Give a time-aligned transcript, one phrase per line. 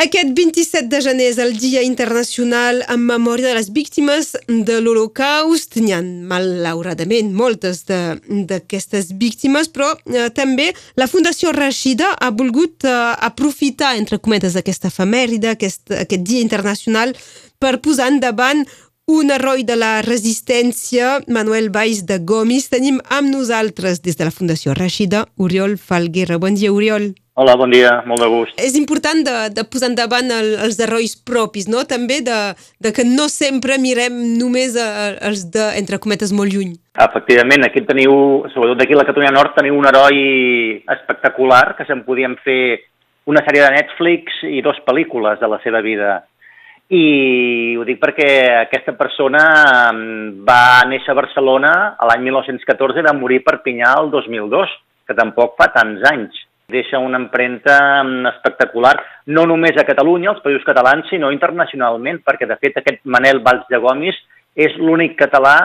[0.00, 5.76] Aquest 27 de gener és el Dia Internacional en memòria de les víctimes de l'Holocaust.
[5.76, 5.98] N'hi ha,
[6.30, 12.96] malauradament, moltes d'aquestes víctimes, però eh, també la Fundació Rashida ha volgut eh,
[13.28, 17.12] aprofitar, entre cometes, aquesta efemèride, aquest, aquest Dia Internacional,
[17.60, 18.64] per posar endavant
[19.10, 22.70] un heroi de la resistència, Manuel Baix de Gomis.
[22.72, 26.40] Tenim amb nosaltres, des de la Fundació Rashida, Oriol Falguera.
[26.40, 27.12] Bon dia, Oriol.
[27.40, 28.58] Hola, bon dia, molt de gust.
[28.60, 31.86] És important de, de posar endavant el, els herois propis, no?
[31.88, 32.40] També de,
[32.84, 36.74] de que no sempre mirem només a, a, els de, entre cometes, molt lluny.
[37.00, 38.12] Efectivament, aquí teniu,
[38.52, 40.18] sobretot d'aquí a la Catalunya Nord, teniu un heroi
[40.98, 42.58] espectacular, que se'n podíem fer
[43.32, 46.18] una sèrie de Netflix i dos pel·lícules de la seva vida.
[46.92, 47.06] I
[47.80, 48.28] ho dic perquè
[48.66, 49.46] aquesta persona
[50.44, 50.60] va
[50.92, 51.72] néixer a Barcelona
[52.04, 54.78] l'any 1914 i va morir a Perpinyà el 2002,
[55.08, 58.94] que tampoc fa tants anys deixa una empremta mm, espectacular,
[59.26, 63.66] no només a Catalunya, als països catalans, sinó internacionalment, perquè de fet aquest Manel Valls
[63.70, 64.18] de Gomis
[64.56, 65.56] és l'únic català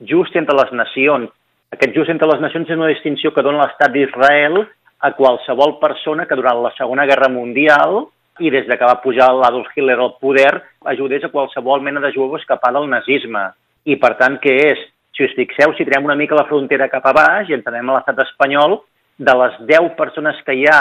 [0.00, 1.30] just entre les nacions.
[1.74, 4.60] Aquest just entre les nacions és una distinció que dona l'estat d'Israel
[5.04, 8.04] a qualsevol persona que durant la Segona Guerra Mundial
[8.40, 10.52] i des de que va pujar l'Adolf Hitler al poder
[10.90, 13.44] ajudés a qualsevol mena de jueu a escapar del nazisme.
[13.84, 14.80] I per tant, què és?
[15.14, 18.18] Si us fixeu, si tirem una mica la frontera cap a baix i entenem l'estat
[18.24, 18.80] espanyol,
[19.18, 20.80] de les 10 persones que hi ha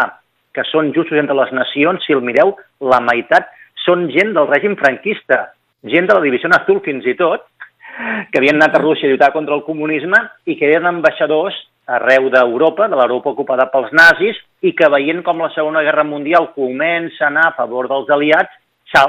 [0.54, 3.50] que són justos entre les nacions, si el mireu, la meitat
[3.86, 5.48] són gent del règim franquista,
[5.84, 7.46] gent de la divisió azul fins i tot,
[8.32, 12.30] que havien anat a Rússia a lluitar contra el comunisme i que eren ambaixadors arreu
[12.32, 17.26] d'Europa, de l'Europa ocupada pels nazis, i que veient com la Segona Guerra Mundial comença
[17.26, 18.54] a anar a favor dels aliats,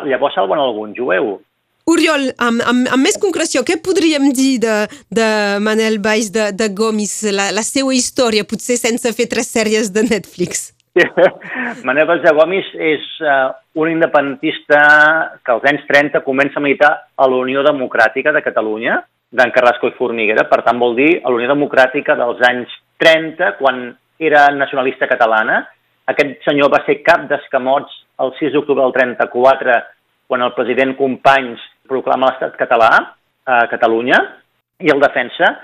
[0.09, 1.37] llavors salven algun jueu.
[1.85, 4.77] Oriol, amb, amb, amb més concreció, què podríem dir de,
[5.13, 5.27] de
[5.61, 10.07] Manel Baix de, de Gomis, la, la seva història, potser sense fer tres sèries de
[10.07, 10.71] Netflix?
[11.87, 14.81] Manel Baix de Gomis és uh, un independentista
[15.45, 18.97] que als anys 30 comença a militar a la Unió Democràtica de Catalunya,
[19.35, 22.73] d'en Carrasco i Formiguera, per tant vol dir a la Unió Democràtica dels anys
[23.05, 23.91] 30, quan
[24.25, 25.61] era nacionalista catalana.
[26.09, 29.79] Aquest senyor va ser cap d'escamots el 6 d'octubre del 34,
[30.33, 32.91] quan el president Companys proclama l'estat català
[33.45, 34.19] a Catalunya
[34.85, 35.55] i el defensa.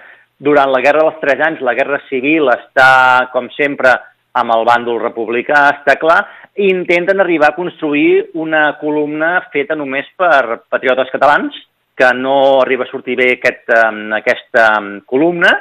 [0.41, 3.93] Durant la Guerra dels Tres Anys, la Guerra Civil està, com sempre,
[4.41, 6.21] amb el bàndol republicà, està clar,
[6.57, 11.57] i intenten arribar a construir una columna feta només per patriotes catalans,
[11.97, 13.69] que no arriba a sortir bé aquest,
[14.17, 14.71] aquesta
[15.11, 15.53] columna,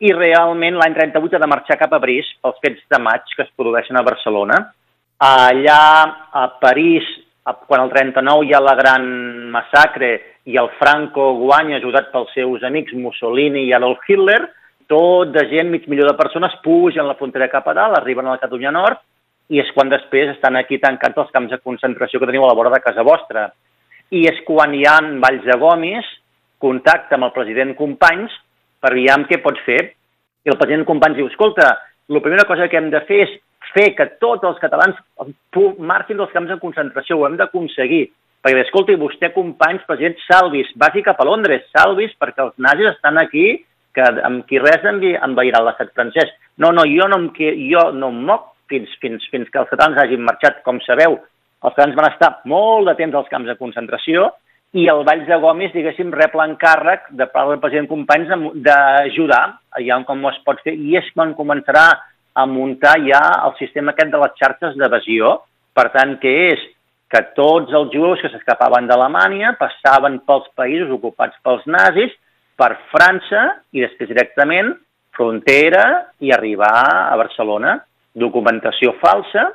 [0.00, 3.42] i realment l'any 38 ha de marxar cap a París pels fets de maig que
[3.44, 4.60] es produeixen a Barcelona.
[5.20, 5.82] Allà,
[6.32, 7.04] a París,
[7.66, 9.04] quan el 39 hi ha la gran
[9.50, 10.10] massacre
[10.44, 14.40] i el Franco guanya ajudat pels seus amics Mussolini i Adolf Hitler,
[14.90, 18.34] tot de gent, mig milió de persones, pugen la frontera cap a dalt, arriben a
[18.34, 18.98] la Catalunya Nord,
[19.50, 22.58] i és quan després estan aquí tancats els camps de concentració que teniu a la
[22.58, 23.48] vora de casa vostra.
[24.10, 26.06] I és quan hi ha Valls de Gomis,
[26.58, 28.34] contacte amb el president Companys
[28.82, 29.80] per veure què pot fer.
[30.46, 31.70] I el president Companys diu, escolta,
[32.10, 33.36] la primera cosa que hem de fer és
[33.74, 34.98] fer que tots els catalans
[35.78, 38.08] marxin dels camps de concentració, ho hem d'aconseguir.
[38.40, 43.20] Perquè, escolti, vostè, companys, president, salvis, vagi cap a Londres, salvis, perquè els nazis estan
[43.20, 43.60] aquí,
[43.92, 46.30] que amb qui res envairà l'estat francès.
[46.56, 47.28] No, no, jo no em,
[47.68, 51.18] jo no em moc fins, fins, fins que els catalans hagin marxat, com sabeu.
[51.60, 54.30] Els catalans van estar molt de temps als camps de concentració
[54.72, 58.30] i el Valls de Gomis, diguéssim, rep l'encàrrec de part del president Companys
[58.64, 59.42] d'ajudar
[59.76, 61.88] allà com es pot fer, i és quan començarà
[62.40, 65.36] a muntar ja el sistema aquest de les xarxes d'evasió.
[65.76, 66.62] Per tant, què és?
[67.10, 72.12] Que tots els jueus que s'escapaven d'Alemanya passaven pels països ocupats pels nazis,
[72.60, 74.74] per França i després directament
[75.16, 75.84] frontera
[76.20, 76.74] i arribar
[77.10, 77.78] a Barcelona.
[78.14, 79.46] Documentació falsa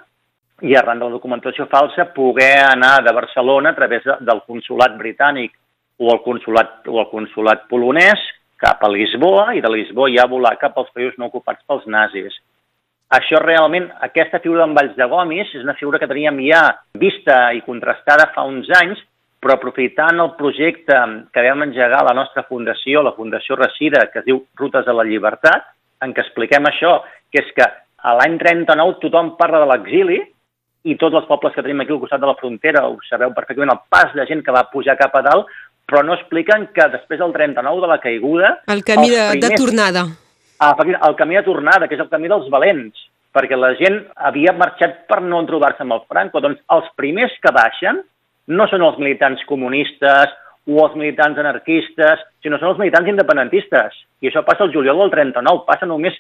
[0.64, 4.96] i arran de la documentació falsa poder anar de Barcelona a través de, del consulat
[4.98, 5.54] britànic
[6.00, 8.22] o el consulat, o el consulat polonès
[8.62, 12.36] cap a Lisboa i de Lisboa ja volar cap als països no ocupats pels nazis.
[13.14, 16.64] Això realment, aquesta figura d'en Valls de Gomis és una figura que teníem ja
[16.98, 19.02] vista i contrastada fa uns anys,
[19.40, 20.98] però aprofitant el projecte
[21.30, 24.96] que vam engegar a la nostra fundació, la Fundació Recida, que es diu Rutes de
[24.98, 25.68] la Llibertat,
[26.02, 26.98] en què expliquem això,
[27.30, 30.20] que és que a l'any 39 tothom parla de l'exili
[30.90, 33.74] i tots els pobles que tenim aquí al costat de la frontera, ho sabeu perfectament,
[33.74, 35.56] el pas de gent que va pujar cap a dalt,
[35.86, 38.54] però no expliquen que després del 39 de la caiguda...
[38.66, 40.08] El camí de, primers, de tornada
[40.62, 42.96] el camí de tornada, que és el camí dels valents,
[43.36, 46.42] perquè la gent havia marxat per no trobar-se amb el Franco.
[46.44, 48.02] Doncs els primers que baixen
[48.48, 50.36] no són els militants comunistes
[50.66, 53.98] o els militants anarquistes, sinó són els militants independentistes.
[54.24, 56.16] I això passa el juliol del 39, passa només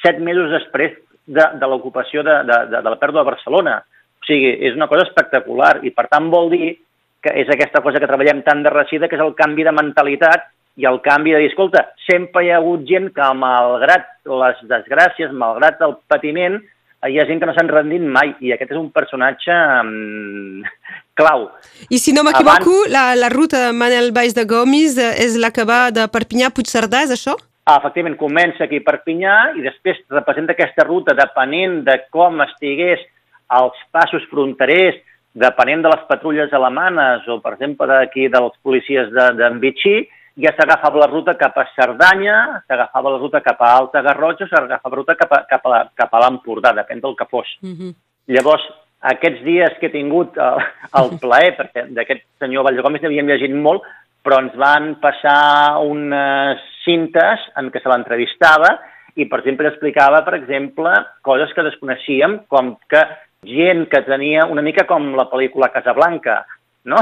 [0.00, 0.94] set mesos després
[1.26, 3.80] de, de l'ocupació de, de, de, de la pèrdua de Barcelona.
[4.20, 6.76] O sigui, és una cosa espectacular i per tant vol dir
[7.20, 10.48] que és aquesta cosa que treballem tan de recida, que és el canvi de mentalitat
[10.76, 14.06] i el canvi de dir, escolta, sempre hi ha hagut gent que, malgrat
[14.42, 16.60] les desgràcies, malgrat el patiment,
[17.08, 20.62] hi ha gent que no s'han rendit mai, i aquest és un personatge um,
[21.18, 21.48] clau.
[21.88, 22.92] I si no m'equivoco, Abans...
[22.92, 26.50] la, la ruta de Manel Baix de Gomis eh, és la que va de Perpinyà
[26.50, 27.36] a Puigcerdà, és això?
[27.68, 33.02] Ah, efectivament, comença aquí a Perpinyà i després representa aquesta ruta depenent de com estigués
[33.50, 34.96] als passos fronterers,
[35.34, 40.08] depenent de les patrulles alemanes o, per exemple, d'aquí dels policies d'en de, Vichy,
[40.42, 44.94] ja s'agafava la ruta cap a Cerdanya, s'agafava la ruta cap a Alta Garrotxa, s'agafava
[44.94, 47.48] la ruta cap a, cap a, cap a l'Empordà, depèn del que fos.
[47.62, 47.94] Uh -huh.
[48.28, 48.64] Llavors,
[49.00, 50.60] aquests dies que he tingut el,
[51.00, 53.82] el plaer, perquè d'aquest senyor Vallgòmez n'havíem llegit molt,
[54.22, 58.78] però ens van passar unes cintes en què se l'entrevistava
[59.16, 60.92] i, per exemple, explicava, per exemple,
[61.22, 63.02] coses que desconeixíem, com que
[63.48, 66.44] gent que tenia una mica com la pel·lícula Casablanca,
[66.84, 67.00] no?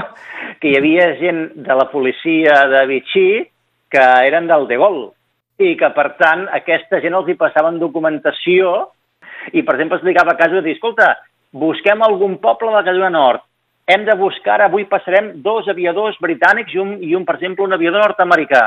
[0.60, 3.28] que hi havia gent de la policia de Vichy
[3.90, 5.12] que eren del De Gaulle
[5.58, 8.88] i que, per tant, aquesta gent els hi passaven documentació
[9.52, 11.16] i, per exemple, explicava casos de dir, escolta,
[11.50, 13.42] busquem algun poble de Catalunya Nord,
[13.88, 17.74] hem de buscar, avui passarem dos aviadors britànics i un, i un per exemple, un
[17.74, 18.64] aviador nord-americà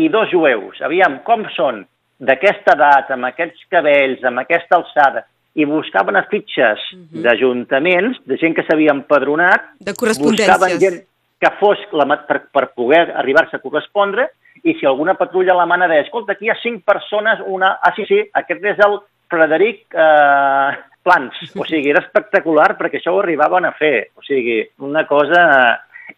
[0.00, 0.80] i dos jueus.
[0.82, 1.84] Aviam, com són?
[2.24, 7.08] D'aquesta edat, amb aquests cabells, amb aquesta alçada i buscaven a fitxes uh mhm.
[7.12, 7.22] -huh.
[7.22, 11.04] d'ajuntaments, de gent que s'havia empadronat, de buscaven gent
[11.38, 14.30] que fos la, per, per poder arribar-se a correspondre,
[14.62, 17.78] i si alguna patrulla alemana deia, escolta, aquí hi ha cinc persones, una...
[17.82, 18.98] Ah, sí, sí, aquest és el
[19.28, 20.70] Frederic eh,
[21.04, 21.40] Plans.
[21.60, 24.10] O sigui, era espectacular perquè això ho arribaven a fer.
[24.16, 25.44] O sigui, una cosa...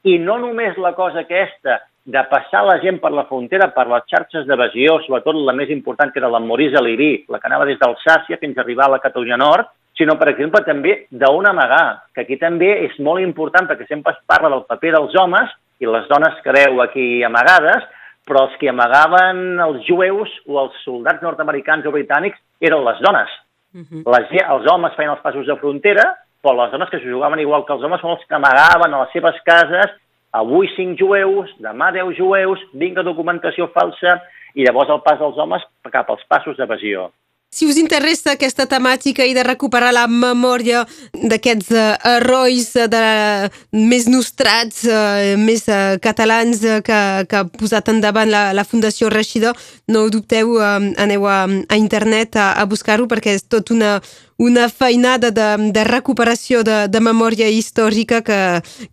[0.07, 4.05] I no només la cosa aquesta de passar la gent per la frontera, per les
[4.07, 7.81] xarxes d'evasió, sobretot la més important, que era la Maurice Alirí, la que anava des
[7.81, 12.23] d'Alsàcia fins a arribar a la Catalunya Nord, sinó, per exemple, també d'on amagar, que
[12.23, 15.51] aquí també és molt important perquè sempre es parla del paper dels homes
[15.83, 17.83] i les dones que veu aquí amagades,
[18.27, 23.31] però els que amagaven els jueus o els soldats nord-americans o britànics eren les dones.
[23.75, 24.03] Uh -huh.
[24.15, 27.65] les, els homes feien els passos de frontera, però les dones que s'ho jugaven igual
[27.67, 29.91] que els homes són els que amagaven a les seves cases
[30.41, 34.19] avui cinc jueus, demà deu jueus, vinga documentació falsa,
[34.57, 37.11] i llavors el pas dels homes cap als passos d'evasió.
[37.57, 40.83] Si us interessa aquesta temàtica i de recuperar la memòria
[41.15, 43.03] d'aquests uh, herois uh, de,
[43.73, 46.99] més nostrats, uh, més uh, catalans uh, que,
[47.31, 49.55] que ha posat endavant la, la Fundació Reixida,
[49.89, 54.01] no dubteu, uh, aneu a, a internet a, a buscar-ho perquè és tot una,
[54.39, 58.41] una feinada de, de recuperació de, de memòria històrica que,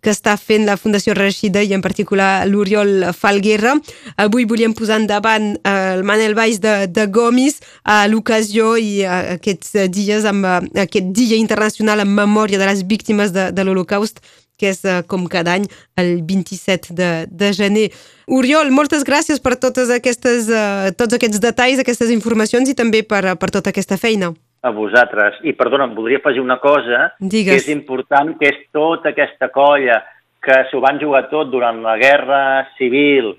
[0.00, 3.74] que està fent la Fundació Reixida i en particular l'Oriol Falguera.
[4.16, 9.76] Avui volíem posar endavant el Manel Baix de, de Gomis a l'ocasió i a aquests
[9.92, 14.24] dies amb aquest Dia Internacional en Memòria de les Víctimes de, de l'Holocaust
[14.56, 14.80] que és
[15.10, 15.64] com cada any
[15.98, 17.88] el 27 de, de gener.
[18.30, 20.48] Oriol, moltes gràcies per totes aquestes,
[20.96, 24.32] tots aquests detalls, aquestes informacions i també per, per tota aquesta feina
[24.64, 25.36] a vosaltres.
[25.44, 27.52] I, perdona, em voldria afegir una cosa Digues.
[27.52, 30.00] que és important, que és tota aquesta colla
[30.44, 32.40] que s'ho van jugar tot durant la Guerra
[32.78, 33.34] Civil,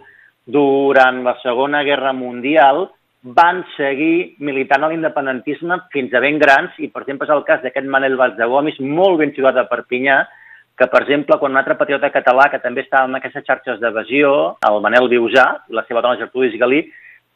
[0.46, 2.88] durant la Segona Guerra Mundial,
[3.26, 7.64] van seguir militant a l'independentisme fins a ben grans, i per exemple és el cas
[7.64, 10.20] d'aquest Manel Valls de Gomis, molt ben situat a Perpinyà,
[10.78, 14.58] que per exemple quan un altre patriota català que també estava en aquestes xarxes d'evasió,
[14.70, 16.84] el Manel Viusà, la seva dona Gertrudis Galí,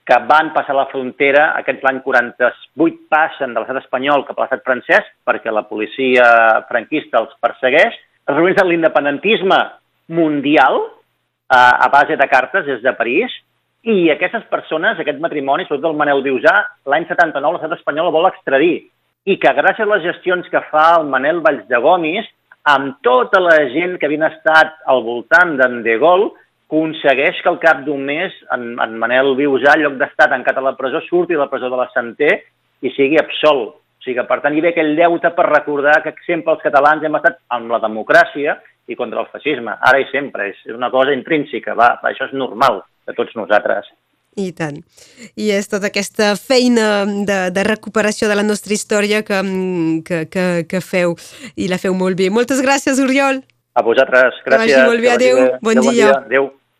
[0.10, 4.64] que van passar la frontera, aquest l'any 48 passen de l'estat espanyol cap a l'estat
[4.66, 6.26] francès perquè la policia
[6.70, 9.60] franquista els persegueix, es reuneixen l'independentisme
[10.18, 13.36] mundial eh, a base de cartes des de París
[13.86, 16.56] i aquestes persones, aquest matrimoni, sobretot el Manel Viusà,
[16.90, 18.90] l'any 79 l'estat espanyol el vol extradir.
[19.30, 22.26] I que gràcies a les gestions que fa el Manel Valls de Gomis,
[22.68, 26.34] amb tota la gent que havien estat al voltant d'en De Gaulle,
[26.70, 30.62] aconsegueix que al cap d'un mes en, en Manel Viusà, en lloc d'estar tancat a
[30.62, 32.30] la presó, surti de la presó de la Santé
[32.86, 33.74] i sigui absolt.
[33.74, 37.04] O sigui que, per tant, hi ve aquell deute per recordar que sempre els catalans
[37.04, 39.74] hem estat amb la democràcia i contra el feixisme.
[39.82, 40.52] Ara i sempre.
[40.54, 43.90] És una cosa intrínseca, va, això és normal de tots nosaltres.
[44.38, 44.78] I tant.
[45.36, 49.42] I és tota aquesta feina de, de recuperació de la nostra història que,
[50.06, 51.18] que, que, que feu
[51.58, 52.30] i la feu molt bé.
[52.32, 53.42] Moltes gràcies, Oriol.
[53.74, 54.48] A vosaltres, gràcies.
[54.48, 56.14] Que vagi molt bé, adéu, bon, bon dia.
[56.14, 56.16] dia.
[56.22, 56.50] Adéu.